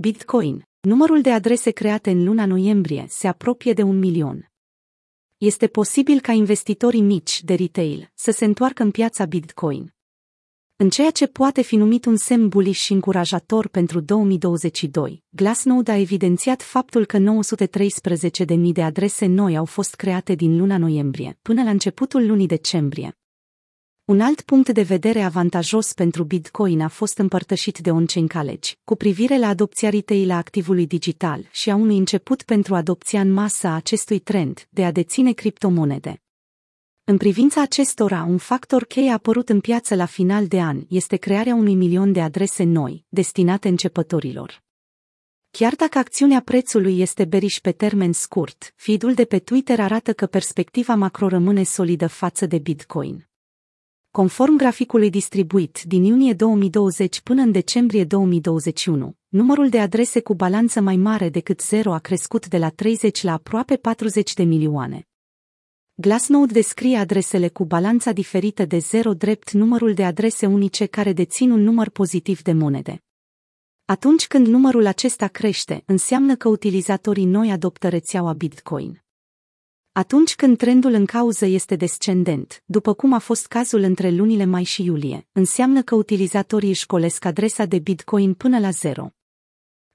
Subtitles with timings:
[0.00, 0.68] Bitcoin.
[0.80, 4.50] Numărul de adrese create în luna noiembrie se apropie de un milion.
[5.38, 9.94] Este posibil ca investitorii mici de retail să se întoarcă în piața Bitcoin.
[10.76, 15.98] În ceea ce poate fi numit un semn bullish și încurajator pentru 2022, Glassnode a
[15.98, 21.70] evidențiat faptul că 913.000 de adrese noi au fost create din luna noiembrie până la
[21.70, 23.18] începutul lunii decembrie,
[24.08, 28.96] un alt punct de vedere avantajos pentru Bitcoin a fost împărtășit de on-chain college, cu
[28.96, 33.66] privire la adopția retail a activului digital și a unui început pentru adopția în masă
[33.66, 36.22] a acestui trend de a deține criptomonede.
[37.04, 41.54] În privința acestora, un factor cheie apărut în piață la final de an este crearea
[41.54, 44.62] unui milion de adrese noi, destinate începătorilor.
[45.50, 50.26] Chiar dacă acțiunea prețului este beriș pe termen scurt, feed de pe Twitter arată că
[50.26, 53.27] perspectiva macro rămâne solidă față de Bitcoin.
[54.10, 60.80] Conform graficului distribuit din iunie 2020 până în decembrie 2021, numărul de adrese cu balanță
[60.80, 65.08] mai mare decât 0 a crescut de la 30 la aproape 40 de milioane.
[65.94, 71.50] Glassnode descrie adresele cu balanța diferită de 0 drept numărul de adrese unice care dețin
[71.50, 73.02] un număr pozitiv de monede.
[73.84, 79.02] Atunci când numărul acesta crește, înseamnă că utilizatorii noi adoptă rețeaua Bitcoin.
[79.98, 84.64] Atunci când trendul în cauză este descendent, după cum a fost cazul între lunile mai
[84.64, 89.10] și iulie, înseamnă că utilizatorii își colesc adresa de Bitcoin până la zero.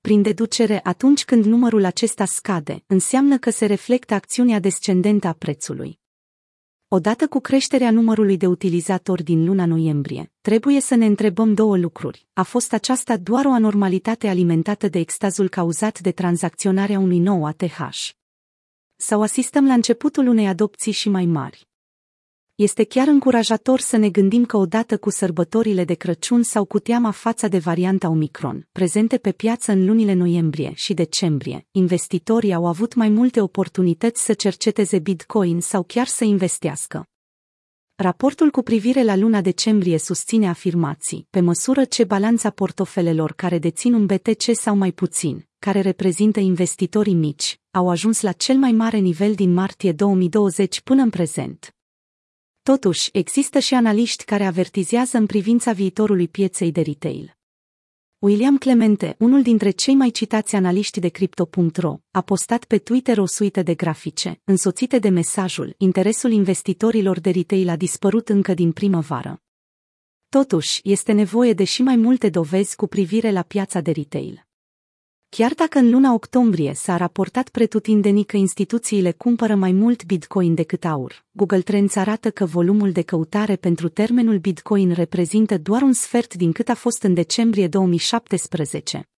[0.00, 6.00] Prin deducere, atunci când numărul acesta scade, înseamnă că se reflectă acțiunea descendentă a prețului.
[6.88, 12.26] Odată cu creșterea numărului de utilizatori din luna noiembrie, trebuie să ne întrebăm două lucruri.
[12.32, 18.20] A fost aceasta doar o anormalitate alimentată de extazul cauzat de tranzacționarea unui nou ATH?
[19.02, 21.66] Sau asistăm la începutul unei adopții și mai mari.
[22.54, 27.10] Este chiar încurajator să ne gândim că odată cu sărbătorile de Crăciun sau cu teama
[27.10, 32.94] fața de varianta Omicron, prezente pe piață în lunile noiembrie și decembrie, investitorii au avut
[32.94, 37.11] mai multe oportunități să cerceteze Bitcoin sau chiar să investească.
[38.02, 43.94] Raportul cu privire la luna decembrie susține afirmații, pe măsură ce balanța portofelelor care dețin
[43.94, 48.98] un BTC sau mai puțin, care reprezintă investitorii mici, au ajuns la cel mai mare
[48.98, 51.74] nivel din martie 2020 până în prezent.
[52.62, 57.36] Totuși, există și analiști care avertizează în privința viitorului pieței de retail.
[58.22, 63.26] William Clemente, unul dintre cei mai citați analiști de Crypto.ro, a postat pe Twitter o
[63.26, 69.42] suită de grafice, însoțite de mesajul Interesul investitorilor de retail a dispărut încă din primăvară.
[70.28, 74.46] Totuși, este nevoie de și mai multe dovezi cu privire la piața de retail.
[75.36, 80.84] Chiar dacă în luna octombrie s-a raportat pretutindeni că instituțiile cumpără mai mult Bitcoin decât
[80.84, 86.34] aur, Google Trends arată că volumul de căutare pentru termenul Bitcoin reprezintă doar un sfert
[86.34, 89.11] din cât a fost în decembrie 2017.